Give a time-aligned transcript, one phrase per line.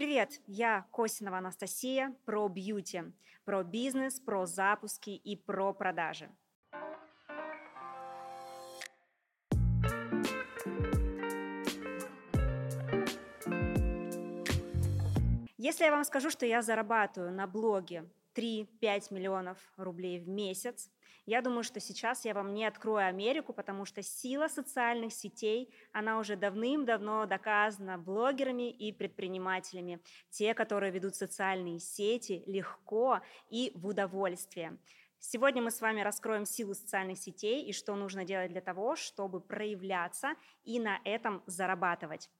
[0.00, 3.02] Привет, я Косинова Анастасия про бьюти,
[3.44, 6.30] про бизнес, про запуски и про продажи.
[15.58, 20.90] Если я вам скажу, что я зарабатываю на блоге 3-5 миллионов рублей в месяц.
[21.26, 26.18] Я думаю, что сейчас я вам не открою Америку, потому что сила социальных сетей, она
[26.18, 30.00] уже давным-давно доказана блогерами и предпринимателями.
[30.30, 34.78] Те, которые ведут социальные сети легко и в удовольствие.
[35.22, 39.40] Сегодня мы с вами раскроем силу социальных сетей и что нужно делать для того, чтобы
[39.40, 42.30] проявляться и на этом зарабатывать.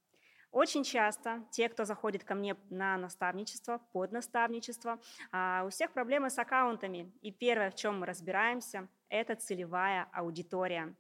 [0.51, 4.99] Очень часто те, кто заходит ко мне на наставничество, под наставничество,
[5.31, 7.13] а, у всех проблемы с аккаунтами.
[7.23, 10.95] И первое, в чем мы разбираемся, это целевая аудитория.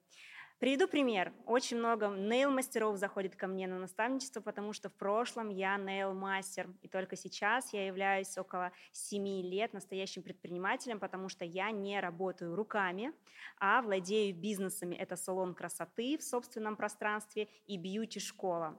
[0.61, 1.33] Приведу пример.
[1.47, 6.89] Очень много нейл-мастеров заходит ко мне на наставничество, потому что в прошлом я нейл-мастер, и
[6.89, 13.13] только сейчас я являюсь около 7 лет настоящим предпринимателем, потому что я не работаю руками,
[13.57, 14.95] а владею бизнесами.
[14.95, 18.79] Это салон красоты в собственном пространстве и бьюти-школа.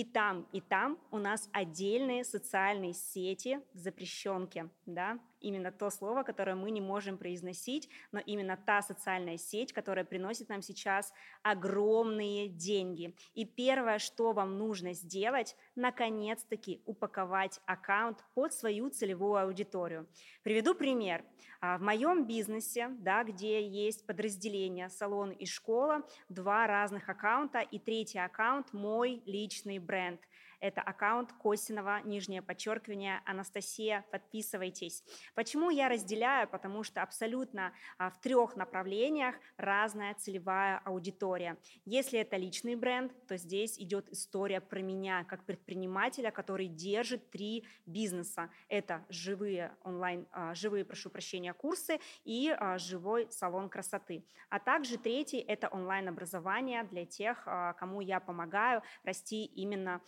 [0.00, 6.22] И там, и там у нас отдельные социальные сети в запрещенке, да, именно то слово,
[6.22, 12.48] которое мы не можем произносить, но именно та социальная сеть, которая приносит нам сейчас огромные
[12.48, 13.14] деньги.
[13.34, 20.08] И первое, что вам нужно сделать, наконец-таки упаковать аккаунт под свою целевую аудиторию.
[20.42, 21.24] Приведу пример.
[21.60, 27.78] А, в моем бизнесе, да, где есть подразделение салон и школа, два разных аккаунта, и
[27.78, 30.20] третий аккаунт мой личный бренд.
[30.60, 35.02] Это аккаунт Косинова, нижнее подчеркивание, Анастасия, подписывайтесь.
[35.34, 36.46] Почему я разделяю?
[36.48, 41.56] Потому что абсолютно а, в трех направлениях разная целевая аудитория.
[41.86, 47.66] Если это личный бренд, то здесь идет история про меня, как предпринимателя, который держит три
[47.86, 48.50] бизнеса.
[48.68, 54.26] Это живые онлайн, а, живые, прошу прощения, курсы и а, живой салон красоты.
[54.50, 57.44] А также третий– это онлайн-образование для тех,
[57.78, 60.02] кому я помогаю расти именно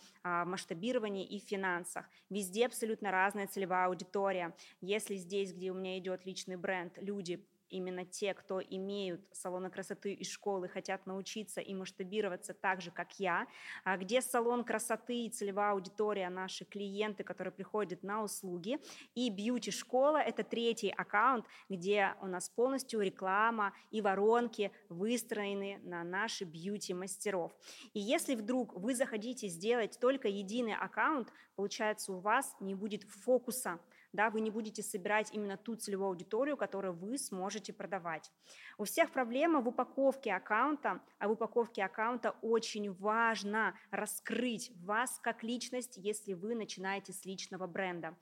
[0.45, 2.09] масштабировании и финансах.
[2.29, 4.55] Везде абсолютно разная целевая аудитория.
[4.81, 10.13] Если здесь, где у меня идет личный бренд, люди именно те, кто имеют салоны красоты
[10.13, 13.47] и школы, хотят научиться и масштабироваться так же, как я,
[13.83, 18.79] а где салон красоты и целевая аудитория, наши клиенты, которые приходят на услуги,
[19.15, 26.43] и бьюти-школа– это третий аккаунт, где у нас полностью реклама и воронки выстроены на наши
[26.43, 27.51] бьюти-мастеров.
[27.93, 33.79] И если вдруг вы захотите сделать только единый аккаунт, получается, у вас не будет фокуса,
[34.13, 38.31] да, вы не будете собирать именно ту целевую аудиторию, которую вы сможете можете продавать.
[38.77, 45.43] У всех проблема в упаковке аккаунта, а в упаковке аккаунта очень важно раскрыть вас как
[45.43, 48.15] личность, если вы начинаете с личного бренда.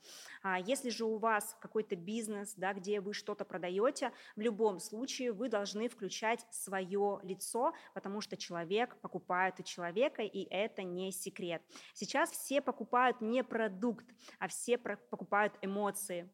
[0.43, 5.31] А если же у вас какой-то бизнес, да, где вы что-то продаете, в любом случае
[5.31, 11.61] вы должны включать свое лицо, потому что человек покупает у человека, и это не секрет.
[11.93, 14.05] Сейчас все покупают не продукт,
[14.39, 15.80] а все покупают эмоции,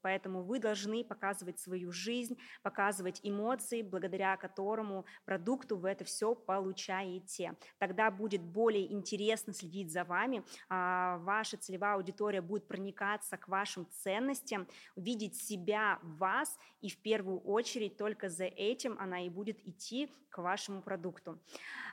[0.02, 6.36] поэтому вы должны показывать свою жизнь, показывать показывать эмоции, благодаря которому продукту вы это все
[6.36, 7.56] получаете.
[7.80, 13.88] Тогда будет более интересно следить за вами, а, ваша целевая аудитория будет проникаться к вашим
[13.92, 19.60] ценностям, видеть себя в вас, и в первую очередь только за этим она и будет
[19.68, 21.40] идти к вашему продукту.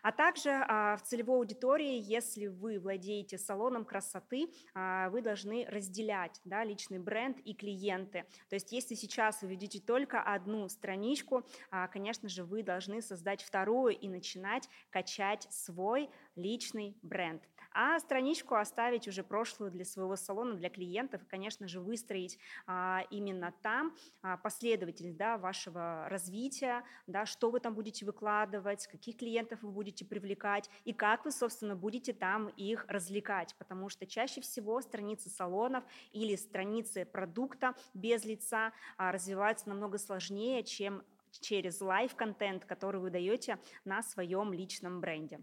[0.03, 6.41] А также а, в целевой аудитории, если вы владеете салоном красоты, а, вы должны разделять
[6.45, 8.25] да, личный бренд и клиенты.
[8.49, 13.43] То есть если сейчас вы видите только одну страничку, а, конечно же, вы должны создать
[13.43, 17.43] вторую и начинать качать свой личный бренд.
[17.77, 23.03] А страничку оставить уже прошлую для своего салона, для клиентов, и, конечно же, выстроить а,
[23.11, 29.61] именно там а, последовательность да, вашего развития, да, что вы там будете выкладывать, каких клиентов
[29.63, 34.81] вы будете привлекать и как вы, собственно, будете там их развлекать, потому что чаще всего
[34.81, 41.03] страницы салонов или страницы продукта без лица развиваются намного сложнее, чем
[41.41, 45.41] через life-контент, который вы даете на своем личном бренде.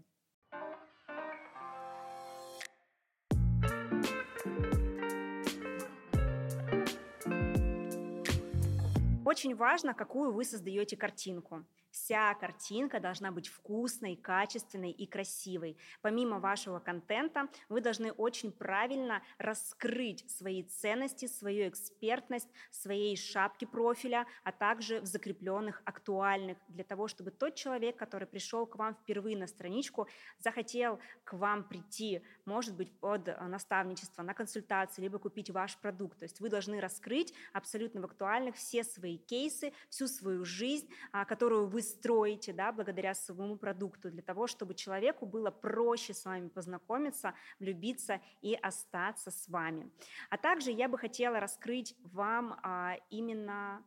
[9.32, 11.64] Очень важно, какую вы создаете картинку.
[12.02, 15.76] Вся картинка должна быть вкусной, качественной и красивой.
[16.00, 24.26] Помимо вашего контента, вы должны очень правильно раскрыть свои ценности, свою экспертность, своей шапки профиля,
[24.42, 29.36] а также в закрепленных, актуальных, для того, чтобы тот человек, который пришел к вам впервые
[29.36, 30.08] на страничку,
[30.40, 36.18] захотел к вам прийти, может быть, под наставничество, на консультации, либо купить ваш продукт.
[36.18, 41.24] То есть вы должны раскрыть абсолютно в актуальных все свои кейсы, всю свою жизнь, а,
[41.24, 46.48] которую вы строите да, благодаря своему продукту, для того, чтобы человеку было проще с вами
[46.48, 49.88] познакомиться, влюбиться и остаться с вами.
[50.28, 53.82] А также я бы хотела раскрыть вам а, именно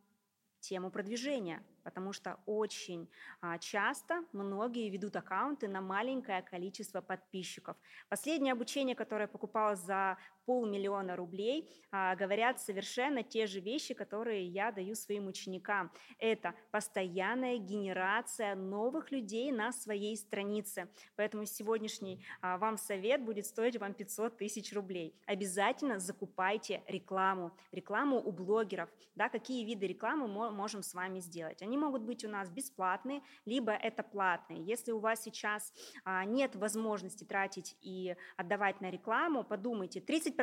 [0.60, 3.08] тему продвижения– потому что очень
[3.40, 7.76] а, часто многие ведут аккаунты на маленькое количество подписчиков.
[8.08, 14.46] Последнее обучение, которое я покупала за полмиллиона рублей, а, говорят совершенно те же вещи, которые
[14.46, 15.90] я даю своим ученикам.
[16.18, 20.88] Это постоянная генерация новых людей на своей странице.
[21.16, 25.14] Поэтому сегодняшний а, вам совет будет стоить вам 500 тысяч рублей.
[25.26, 27.52] Обязательно закупайте рекламу.
[27.72, 28.88] Рекламу у блогеров.
[29.16, 31.62] Да, какие виды рекламы мы можем с вами сделать?
[31.62, 34.62] Они могут быть у нас бесплатные, либо это платные.
[34.62, 35.72] Если у вас сейчас
[36.04, 40.35] а, нет возможности тратить и отдавать на рекламу, подумайте, 30%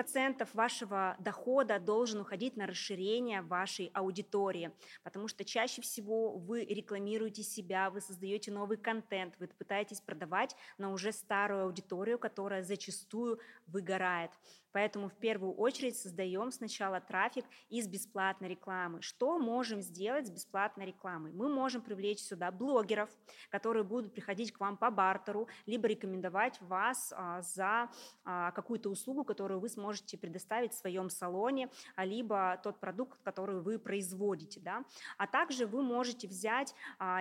[0.53, 4.71] вашего дохода должен уходить на расширение вашей аудитории,
[5.03, 10.91] потому что чаще всего вы рекламируете себя, вы создаете новый контент, вы пытаетесь продавать на
[10.91, 14.31] уже старую аудиторию, которая зачастую выгорает.
[14.73, 19.01] Поэтому в первую очередь создаем сначала трафик из бесплатной рекламы.
[19.01, 21.31] Что можем сделать с бесплатной рекламой?
[21.31, 23.09] Мы можем привлечь сюда блогеров,
[23.49, 27.89] которые будут приходить к вам по бартеру, либо рекомендовать вас а, за
[28.25, 33.61] а, какую-то услугу, которую вы сможете предоставить в своем салоне, а, либо тот продукт, который
[33.61, 34.59] вы производите.
[34.59, 34.83] Да?
[35.17, 36.73] А также вы можете взять,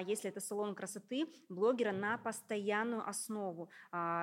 [0.06, 3.68] если это салон красоты, блогера на постоянную основу.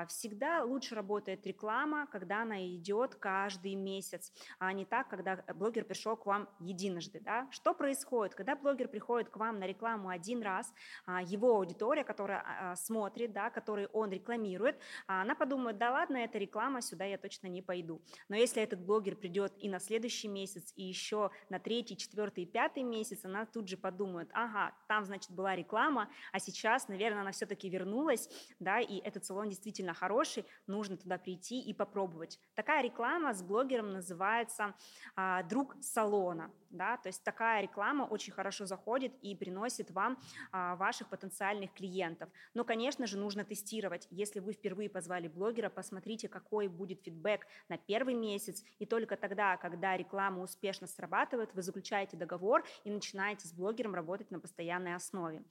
[0.08, 6.16] Всегда лучше работает реклама, когда она идет каждый месяц, а не так, когда блогер пришел
[6.16, 7.20] к вам единожды.
[7.20, 7.48] Да?
[7.52, 8.36] Что происходит?
[8.36, 10.74] Когда блогер приходит к вам на рекламу один раз,
[11.06, 16.38] а, его аудитория, которая а, смотрит, да, который он рекламирует, она подумает, да ладно, это
[16.38, 18.02] реклама, сюда я точно не пойду.
[18.30, 22.84] Но если этот блогер придет и на следующий месяц, и еще на третий, четвертый, пятый
[22.84, 27.70] месяц, она тут же подумает, ага, там, значит, была реклама, а сейчас, наверное, она все-таки
[27.70, 28.30] вернулась,
[28.60, 32.40] да, и этот салон действительно хороший, нужно туда прийти и попробовать.
[32.56, 34.76] Такая реклама реклама с блогером называется
[35.16, 36.52] а, «Друг салона».
[36.70, 36.98] Да?
[36.98, 40.20] То есть такая реклама очень хорошо заходит и приносит вам
[40.52, 42.30] а, ваших потенциальных клиентов.
[42.54, 44.08] Но, конечно же, нужно тестировать.
[44.12, 48.64] Если вы впервые позвали блогера, посмотрите, какой будет фидбэк на первый месяц.
[48.78, 54.30] И только тогда, когда реклама успешно срабатывает, вы заключаете договор и начинаете с блогером работать
[54.30, 55.42] на постоянной основе.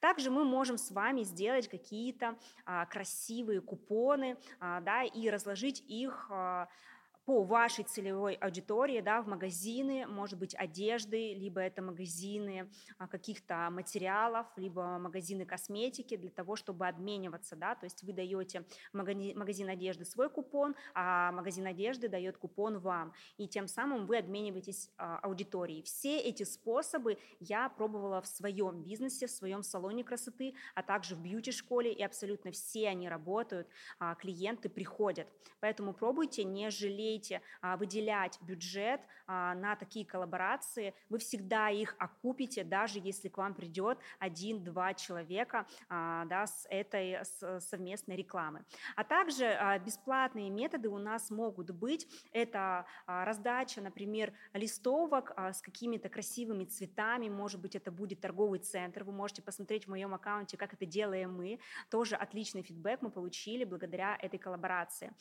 [0.00, 2.36] Также мы можем с вами сделать какие-то
[2.66, 6.68] а, красивые купоны а, да, и разложить их а,
[7.26, 13.68] по вашей целевой аудитории, да, в магазины, может быть, одежды, либо это магазины а, каких-то
[13.70, 20.04] материалов, либо магазины косметики для того, чтобы обмениваться, да, то есть вы даете магазин одежды
[20.04, 25.82] свой купон, а магазин одежды дает купон вам, и тем самым вы обмениваетесь а, аудиторией.
[25.82, 31.20] Все эти способы я пробовала в своем бизнесе, в своем салоне красоты, а также в
[31.22, 33.66] бьюти-школе, и абсолютно все они работают,
[33.98, 35.26] а, клиенты приходят.
[35.58, 37.15] Поэтому пробуйте, не жалейте
[37.60, 43.54] а, выделять бюджет а, на такие коллаборации, вы всегда их окупите, даже если к вам
[43.54, 48.64] придет один-два человека а, да, с этой с совместной рекламы.
[48.94, 52.06] А также бесплатные методы у нас могут быть.
[52.32, 59.12] Это раздача, например, листовок с какими-то красивыми цветами, может быть, это будет торговый центр, вы
[59.12, 61.58] можете посмотреть в моем аккаунте, как это делаем мы.
[61.90, 65.12] Тоже отличный фидбэк мы получили благодаря этой коллаборации.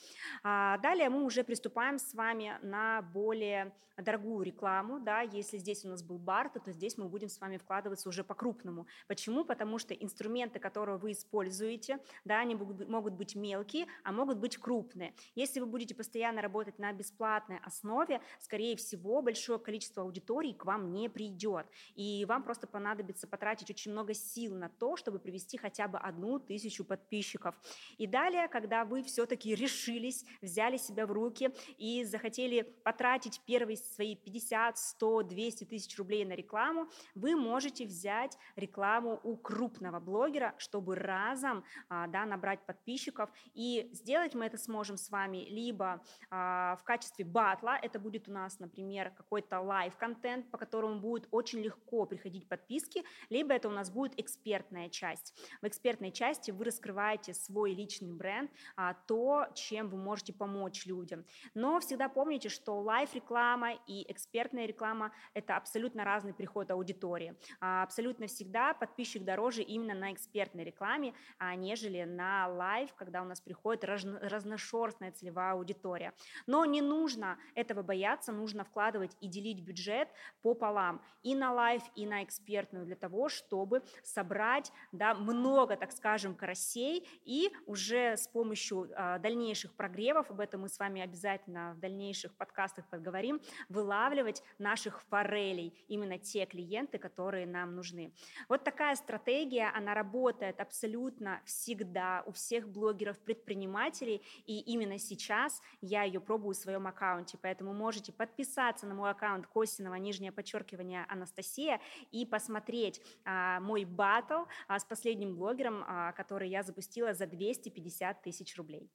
[0.44, 5.88] Далее мы уже приступаем переходим с вами на более дорогую рекламу, да, если здесь у
[5.88, 8.88] нас был Барта, то здесь мы будем с вами вкладываться уже по-крупному.
[9.08, 9.46] Почему?
[9.46, 15.14] Потому что инструменты, которые вы используете, да, они могут быть мелкие, а могут быть крупные.
[15.34, 20.92] Если вы будете постоянно работать на бесплатной основе, скорее всего, большое количество аудиторий к вам
[20.92, 21.66] не придет,
[21.96, 26.40] и вам просто понадобится потратить очень много сил на то, чтобы привести хотя бы одну
[26.40, 27.56] тысячу подписчиков.
[27.98, 34.16] И далее, когда вы все-таки решились, взяли себя в руки и захотели потратить первые свои
[34.16, 40.96] 50, 100, 200 тысяч рублей на рекламу, вы можете взять рекламу у крупного блогера, чтобы
[40.96, 43.30] разом а, да, набрать подписчиков.
[43.54, 48.32] И сделать мы это сможем с вами либо а, в качестве батла, это будет у
[48.32, 53.90] нас, например, какой-то life-контент, по которому будет очень легко приходить подписки, либо это у нас
[53.90, 55.34] будет экспертная часть.
[55.62, 61.26] В экспертной части вы раскрываете свой личный бренд, а, то, чем вы можете помочь людям.
[61.54, 67.36] Но всегда помните, что life-реклама и экспертная реклама– это абсолютно разный приход аудитории.
[67.60, 73.26] А, абсолютно всегда подписчик дороже именно на экспертной рекламе, а, нежели на life, когда у
[73.26, 76.14] нас приходит разношерстная целевая аудитория.
[76.48, 80.10] Но не нужно этого бояться, нужно вкладывать и делить бюджет
[80.42, 86.36] пополам и на life, и на экспертную для того, чтобы собрать да, много, так скажем,
[86.36, 91.80] карасей и уже с помощью э, дальнейших прогревов, об этом мы с вами обязательно в
[91.80, 98.14] дальнейших подкастах поговорим, вылавливать наших форелей, именно те клиенты, которые нам нужны.
[98.50, 106.20] Вот такая стратегия, она работает абсолютно всегда у всех блогеров-предпринимателей, и именно сейчас я ее
[106.20, 111.80] пробую в своем аккаунте, поэтому можете подписаться на мой аккаунт Косинова, нижнее подчеркивание Анастасия,
[112.12, 118.22] и посмотреть а, мой батл а, с последним блогером, а, который я запустила за 250
[118.22, 118.92] тысяч рублей.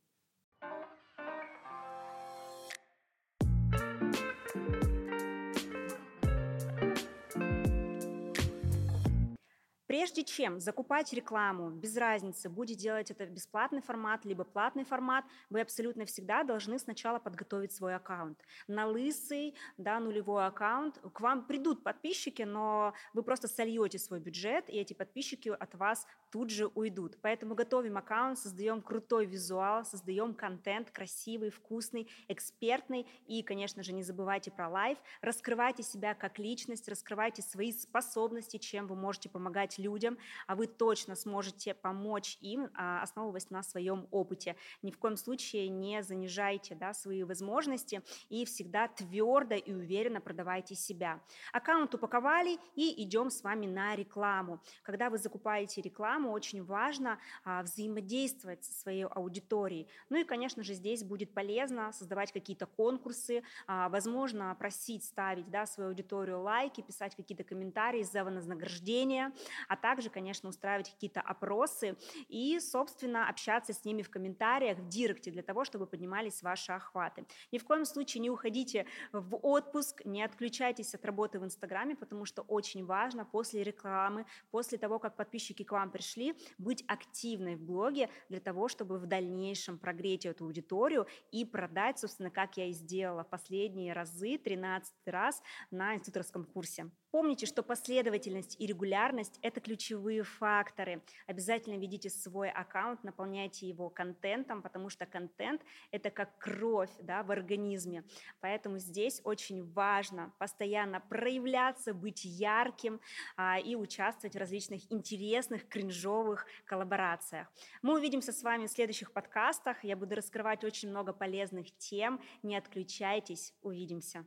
[9.90, 15.60] Прежде чем закупать рекламу, без разницы, будет делать это бесплатный формат, либо платный формат, вы
[15.62, 18.38] абсолютно всегда должны сначала подготовить свой аккаунт.
[18.68, 24.70] На лысый, да, нулевой аккаунт к вам придут подписчики, но вы просто сольете свой бюджет,
[24.70, 27.18] и эти подписчики от вас тут же уйдут.
[27.20, 33.08] Поэтому готовим аккаунт, создаем крутой визуал, создаем контент красивый, вкусный, экспертный.
[33.26, 34.98] И, конечно же, не забывайте про life.
[35.20, 41.14] Раскрывайте себя как личность, раскрывайте свои способности, чем вы можете помогать людям, а вы точно
[41.16, 44.56] сможете помочь им, а, основываясь на своем опыте.
[44.82, 50.74] Ни в коем случае не занижайте да, свои возможности и всегда твердо и уверенно продавайте
[50.74, 51.20] себя.
[51.52, 54.62] Аккаунт упаковали и идем с вами на рекламу.
[54.82, 59.88] Когда вы закупаете рекламу, очень важно а, взаимодействовать со своей аудиторией.
[60.08, 65.66] Ну и, конечно же, здесь будет полезно создавать какие-то конкурсы, а, возможно, просить ставить да,
[65.66, 69.32] свою аудиторию лайки, писать какие-то комментарии за вознаграждение,
[69.70, 71.96] а также, конечно, устраивать какие-то опросы
[72.28, 77.24] и, собственно, общаться с ними в комментариях, в директе для того, чтобы поднимались ваши охваты.
[77.52, 82.24] Ни в коем случае не уходите в отпуск, не отключайтесь от работы в Инстаграме, потому
[82.24, 87.62] что очень важно после рекламы, после того, как подписчики к вам пришли, быть активной в
[87.62, 92.72] блоге для того, чтобы в дальнейшем прогреть эту аудиторию и продать, собственно, как я и
[92.72, 96.90] сделала последние разы, 13 раз на институторском курсе.
[97.10, 101.02] Помните, что последовательность и регулярность– это ключевые факторы.
[101.26, 107.32] Обязательно ведите свой аккаунт, наполняйте его контентом, потому что контент– это как кровь да, в
[107.32, 108.04] организме.
[108.40, 113.00] Поэтому здесь очень важно постоянно проявляться, быть ярким
[113.36, 117.48] а, и участвовать в различных интересных, кринжовых коллаборациях.
[117.82, 119.82] Мы увидимся с вами в следующих подкастах.
[119.82, 122.20] Я буду раскрывать очень много полезных тем.
[122.44, 123.52] Не отключайтесь.
[123.62, 124.24] Увидимся.